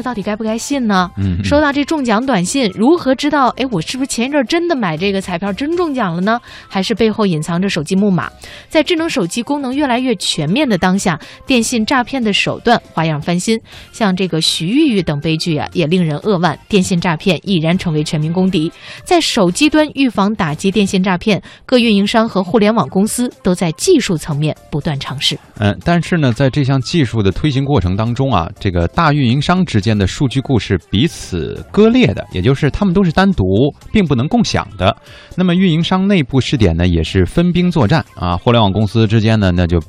[0.00, 1.10] 这到底该不该信呢？
[1.18, 3.48] 嗯，收到这中奖短信，如何知道？
[3.58, 6.40] 哎，我是不是前一阵真的买这个彩票真中奖了呢？
[6.68, 8.30] 还是背后隐藏着手机木马？
[8.70, 13.60] 在智能手机功能越来越全面的当下，电信诈骗的手段花样翻新，
[13.92, 16.58] 像这个徐玉玉等悲剧啊，也令人扼腕。
[16.66, 18.72] 电信诈骗已然成为全民公敌，
[19.04, 25.38] 在手机端预防打击电信诈骗，各运营商和互联网公司都在技术层面不断尝试。
[25.58, 33.44] 嗯，但是呢，在这项技术的推行过程当中啊，这个大运营商之间的数据库是彼此割裂的，也就是他们都是单独，
[33.92, 34.96] 并不能共享的。
[35.36, 39.80] 那么运营商内部试点呢，也是分兵作战啊，互联网公司之间呢，那就。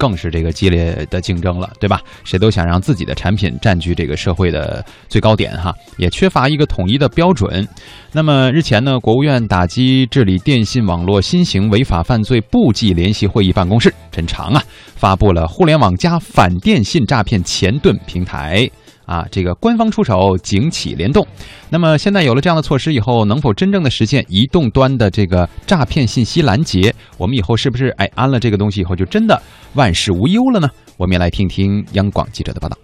[0.00, 2.00] 更是这个激烈的竞争了，对吧？
[2.24, 7.64] 谁都想让自己的产品占据这个社会的最高点，哈，也缺乏一个统一的标准。
[8.10, 14.60] 那么日前呢，国务院打击治理电信网络新型违法犯罪部际联席会议办公室真长啊，
[14.96, 18.68] 发布了“互联网加反电信诈骗前盾平台”。
[19.06, 21.26] 啊，这个官方出手，警企联动。
[21.70, 26.94] 那么现在有了这样的措施以后，能否真正的实现移动端的这个诈骗信息拦截？
[27.16, 29.40] 我们以后是不是哎安了这个东西以后就真的
[29.74, 30.68] 万事无忧了呢？
[30.96, 32.76] 我们也来听听央广记者的报道。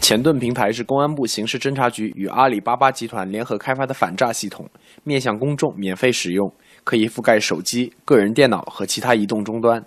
[0.00, 4.66] 前盾平台是公安部刑事侦查局与阿里巴巴集团联合开发的反诈系统，
[5.04, 6.50] 面向公众免费使用，
[6.84, 9.84] 可以覆盖手机、个人电脑和其他移动终端。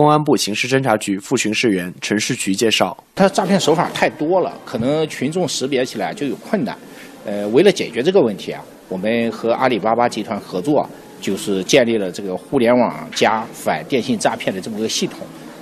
[0.00, 6.74] 公安部刑事侦查局副巡视员陈世渠介绍，他诈骗手法太多了，可能群众识别起来就有困难。
[7.26, 10.88] 呃，为了解决这个问题啊，我们和阿里巴巴集团合作，
[11.20, 15.18] 就是建立了这个互联网加反电信诈骗的这么个系统。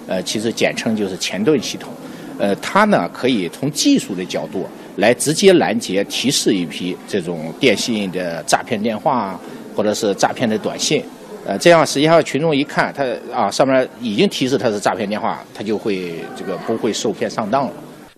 [0.07, 1.93] 呃，其实简称就是前盾系统。
[2.39, 4.65] 呃，它呢可以从技术的角度
[4.99, 9.37] 来直接拦截、提示一批这种电信的诈骗电话
[9.75, 11.03] 或者是诈骗的短信。
[11.49, 17.73] 呃，这样实际上群众一看，他啊上面已经提示他是诈骗电话，他就会这个不会受骗上当了。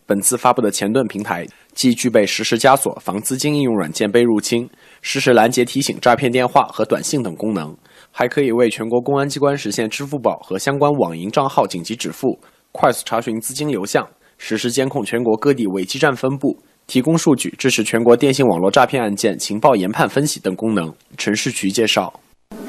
[0.05, 4.69] 本次发布的前盾平台既具备实时加锁、防资金应用软件被入侵、
[5.01, 7.73] 实时拦截提醒诈骗电话和短信等功能，
[8.11, 12.36] 还可以为全国公安机关实现支付宝和相关网银账号紧急止付、
[12.73, 14.05] 快速查询资金流向、
[14.39, 20.92] 实时监控全国各地伪基站分布、提供数据支持全国电信网络诈骗案件情报研判分析等功能。
[21.17, 22.12] 陈世渠介绍。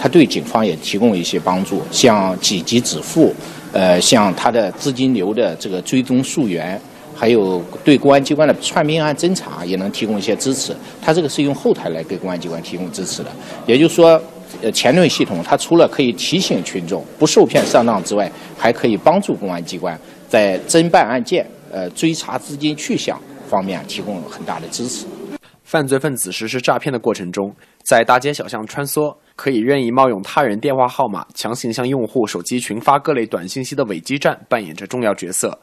[0.01, 3.31] 他对警方也提供一些帮助，像紧急止付，
[3.71, 6.81] 呃，像他的资金流的这个追踪溯源，
[7.15, 10.75] 还有对公安机关的串命案侦查也能提供一些支持。
[10.99, 13.29] 他这个是用后台来给公安机关提供支持的，
[13.67, 14.19] 也就是说，
[14.63, 19.95] 呃，前盾系统它除了可以提醒群众不受骗上当之外，还可以帮助公安机关
[20.27, 23.15] 在侦办案件、呃追查资金去向
[23.47, 25.05] 方面提供很大的支持。
[25.71, 35.57] 犯罪分子实施诈骗的过程中，在大街小巷穿梭，可以任意冒用他人电话号码，强行向用户手机群发各类短信息的伪基站扮演着重要角色。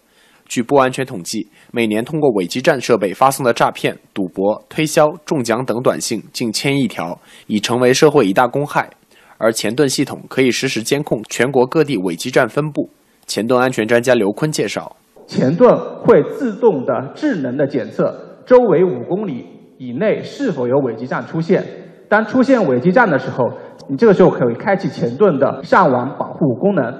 [0.46, 8.88] 据不完全统计，每年通过伪基站设备发送的诈骗、赌博、推销、中奖等短信近千亿条，已成为社会一大公害。
[9.36, 12.88] 而前盾系统可以实时监控全国各地伪基站分布。
[13.26, 19.57] 前盾安全专家刘坤介绍，前盾会自动的、智能的检测周围五公里。
[19.78, 21.64] 以内是否有伪基站出现？
[22.08, 23.48] 当出现伪基站的时候，
[23.88, 26.92] 你这个时候可以开启前盾的上网保护功能。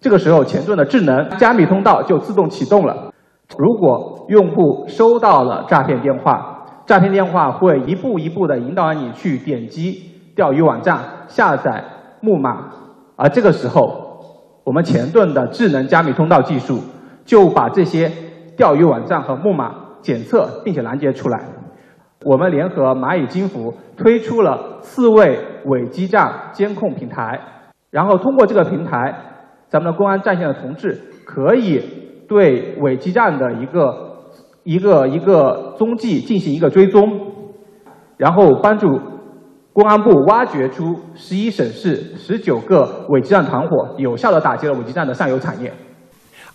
[0.00, 3.12] 这个时候，前盾的智能加密通道就自动启动了。
[3.58, 10.02] 如果用户收到了诈骗电话，诈骗电话会一步一步的引导你去点击
[10.36, 11.84] 钓鱼网站下载
[12.20, 12.70] 木马，
[13.16, 14.20] 而这个时候，
[14.64, 16.78] 我们前盾的智能加密通道技术
[17.24, 18.10] 就把这些
[18.56, 21.40] 钓鱼网站和木马检测并且拦截出来。
[22.24, 27.40] 我们联合蚂蚁金服推出了四位伪基站监控平台，
[27.90, 29.14] 然后通过这个平台，
[29.68, 31.82] 咱们的公安战线的同志可以
[32.28, 34.18] 对伪基站的一个
[34.64, 37.32] 一个一个踪迹进行一个追踪，
[38.16, 39.00] 然后帮助
[39.72, 45.72] 公安部挖掘出十一省市十九个伪基站团伙，有效的打击了伪基站的上游产业。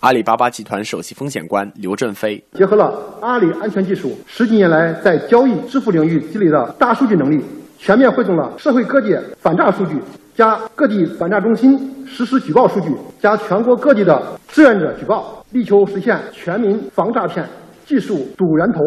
[0.00, 7.42] 阿里巴巴集团首席风险官刘振飞结合了阿里安全技术十几年来在交易支付领域积累的大数据能力，
[7.78, 10.00] 全面汇总了社会各界反诈数据，
[10.36, 11.76] 加各地反诈中心
[12.06, 17.44] 实时举报数据，加全国各地的志愿者举报，力求实现全民防诈骗、
[17.84, 18.80] 技术堵源头、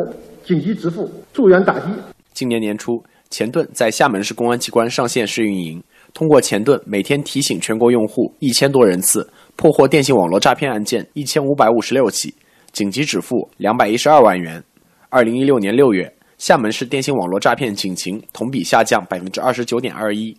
[0.46, 1.88] 紧急支付、助援打击。
[2.32, 5.84] 今年年初，前盾在厦门市公安机关上线试运营，
[6.14, 9.28] 通过前盾每天提醒全国用户一千多人次。
[9.56, 12.34] 破获电信网络诈骗案件一千五百五十六起，
[12.72, 14.64] 紧急止付两百一十二万元。
[15.10, 20.36] 二零一六年六月，厦门市电信网络诈骗警情同比下降百分之二十九点二一。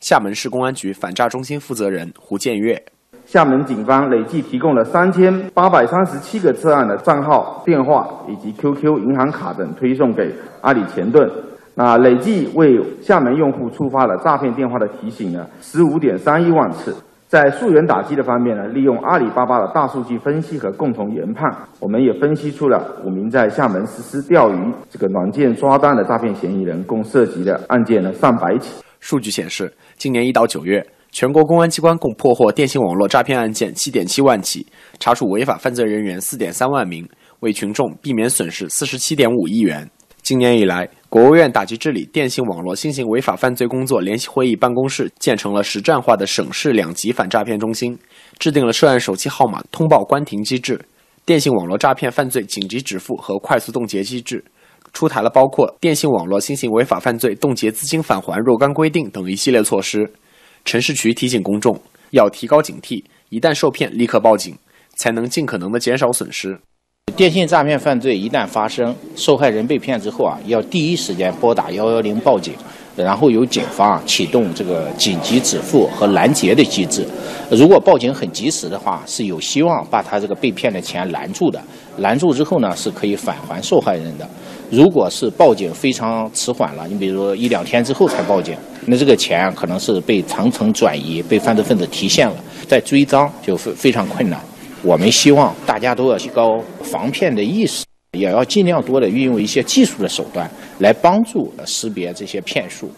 [0.00, 2.82] 厦门市公安局反诈中心负责人胡建月：
[3.24, 11.30] 厦门警方累计提供了三千八百三十七个涉案的账号、电话以及 QQ、银行卡等推送给阿里钱盾。
[11.74, 16.94] 那累计为厦门用户触发了诈骗电话的提醒呢，十五点三一万次。
[17.26, 28.84] 在溯源打击的方面呢，利用阿里巴巴的大数据分析和共同研判，我们也分析出了五名在厦门实施钓鱼这个软件刷单的诈骗嫌疑人，共涉及的案件呢上百起。
[29.00, 34.64] 数据显示，今年一到九月，全国公安机关共破获电信网络诈骗案件七点七万起，
[35.00, 37.04] 查处违法犯罪人员四点三万名，
[37.40, 39.90] 为群众避免损失四十七点五亿元。
[40.24, 47.98] 今年以来，国务院打击治理电信网络新型违法犯罪工作联席会议办公室建成了实战化的省市两级反诈骗中心，
[48.38, 50.80] 制定了涉案手机号码通报关停机制、
[51.26, 54.42] 电信网络诈骗犯罪紧急止付和快速冻结机制，
[54.94, 60.10] 出台了包括电信网络新型违法犯罪冻结资金返还若干规定等一系列措施。
[60.64, 61.78] 陈士渠提醒公众
[62.12, 64.56] 要提高警惕，一旦受骗立刻报警，
[64.94, 66.58] 才能尽可能的减少损失。
[67.16, 72.52] 电信诈骗犯罪一旦发生，受害人被骗之后啊，要第一时间拨打幺幺零报警，
[72.96, 77.06] 然后由警方启动这个紧急止付和拦截的机制。
[77.52, 81.62] 如果报警很及时的话，是有希望把他这个被骗的钱拦住的。
[81.98, 84.28] 拦住之后呢，是可以返还受害人的。
[84.68, 88.56] 如果是报警非常迟缓了，你比如说一两天之后才报警，
[88.86, 92.34] 那这个钱可能是被层层转移，被犯罪分子提现了，
[92.66, 94.40] 再追赃就非非常困难。
[94.84, 100.48] 我们希望大家都要提高防骗的意识，也要尽量多的运用一些技术的手段
[100.78, 102.90] 来帮助识别这些骗术。